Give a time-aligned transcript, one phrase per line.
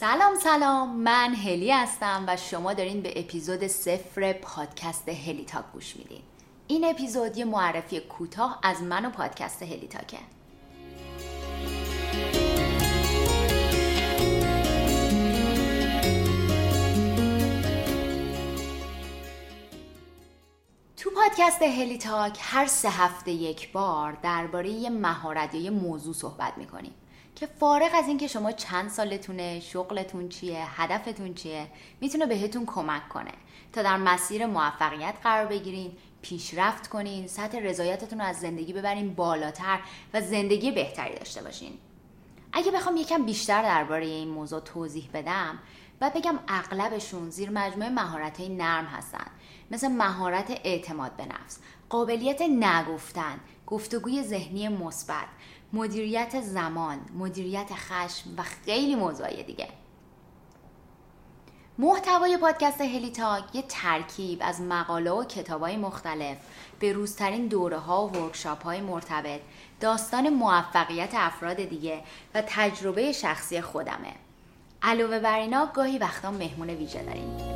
[0.00, 0.96] سلام سلام.
[0.96, 6.22] من هلی هستم و شما دارین به اپیزود صفر پادکست هلی تاک گوش میدین.
[6.66, 10.18] این اپیزود یه معرفی کوتاه از من و پادکست هلی تاکه.
[20.96, 26.14] تو پادکست هلی تاک هر سه هفته یک بار درباره یه مهارت یا یه موضوع
[26.14, 26.94] صحبت می‌کنیم.
[27.40, 31.66] که فارغ از اینکه شما چند سالتونه شغلتون چیه هدفتون چیه
[32.00, 33.32] می‌تونه بهتون کمک کنه
[33.72, 35.92] تا در مسیر موفقیت قرار بگیرین
[36.22, 39.80] پیشرفت کنین سطح رضایتتون رو از زندگی ببرین بالاتر
[40.14, 41.72] و زندگی بهتری داشته باشین.
[42.52, 45.58] اگه بخوام یکم بیشتر درباره این موضوع توضیح بدم
[46.00, 49.26] و بگم اغلبشون زیر مجموعه مهارت نرم هستن.
[49.70, 55.26] مثل مهارت اعتماد به نفس قابلیت نگفتن گفتگوی ذهنی مثبت
[55.72, 59.68] مدیریت زمان مدیریت خشم و خیلی موضوعی دیگه.
[61.78, 66.36] محتوای پادکست هلی تاک یه ترکیب از مقاله و کتاب های مختلف
[66.78, 69.40] به روزترین دوره ها و ورکشاپ های مرتبط
[69.80, 72.02] داستان موفقیت افراد دیگه
[72.34, 74.12] و تجربه شخصی خودمه.
[74.82, 77.47] علاوه بر اینا گاهی وقتا مهمون ویژه داریم.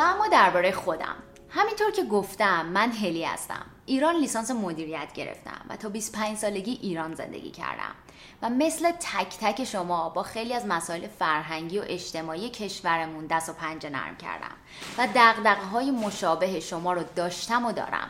[0.00, 1.16] و اما درباره خودم.
[1.48, 3.66] همینطور که گفتم من هلی هستم.
[3.86, 7.94] ایران لیسانس مدیریت گرفتم و تا 25 سالگی ایران زندگی کردم.
[8.42, 13.52] و مثل تک تک شما با خیلی از مسائل فرهنگی و اجتماعی کشورمون دست و
[13.52, 14.54] پنجه نرم کردم
[14.98, 18.08] و دغدغه های مشابه شما رو داشتم و دارم.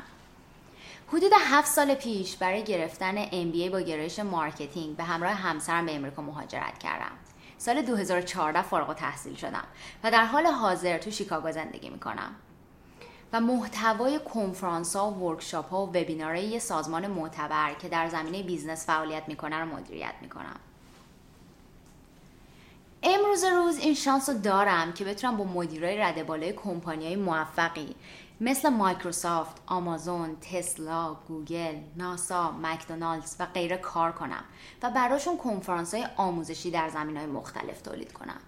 [1.08, 6.22] حدود هفت سال پیش برای گرفتن MBA با گرایش marketing به همراه همسرم به امریکا
[6.22, 7.12] مهاجرت کردم.
[7.60, 9.64] سال 2014 فارغ التحصیل شدم
[10.04, 12.34] و در حال حاضر تو شیکاگو زندگی می‌کنم.
[13.32, 18.42] و محتوای کنفرانس ها و workshop ها و وبینارهای یه سازمان معتبر که در زمینه
[18.42, 20.56] business فعالیت می‌کنه رو مدیریت می‌کنم.
[23.02, 27.94] امروز روز این شانس رو دارم که بتونم با مدیرای رده بالای کمپانی های موفقی
[28.40, 34.44] مثل مایکروسافت، آمازون، تسلا، گوگل، ناسا، مکدونالدز و غیره کار کنم
[34.82, 38.40] و براشون کنفرانس های آموزشی در زمین های مختلف تولید کنم.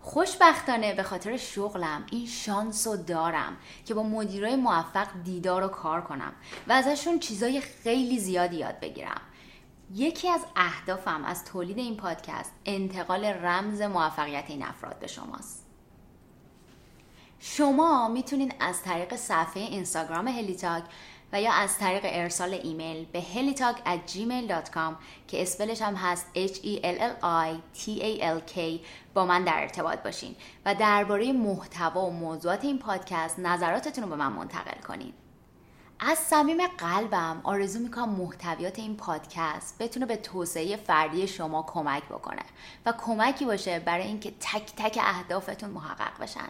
[0.00, 6.00] خوشبختانه به خاطر شغلم این شانس رو دارم که با مدیرای موفق دیدار و کار
[6.00, 6.32] کنم
[6.68, 9.20] و ازشون چیزای خیلی زیادی یاد بگیرم.
[9.94, 15.65] یکی از اهدافم از تولید این پادکست انتقال رمز موفقیت این افراد به شماست.
[17.40, 20.82] شما می‌تونید از طریق صفحه اینستاگرام هلیتاک
[21.32, 24.94] و یا از طریق ارسال ایمیل به helitalk at gmail.com
[25.28, 28.58] که اسپلش هم هست h e l l i t a l k
[29.14, 30.36] با من در ارتباط باشین
[30.66, 35.12] و درباره محتوا و موضوعات این پادکست نظراتتون رو به من منتقل کنین.
[36.00, 42.42] از صمیم قلبم آرزو می‌کنم محتویات این پادکست بتونه به توسعه فردی شما کمک بکنه
[42.86, 46.48] و کمکی باشه برای اینکه تک تک اهدافتون محقق بشن.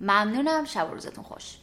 [0.00, 0.64] ممنونم.
[0.64, 1.56] شب و روزتون خوش.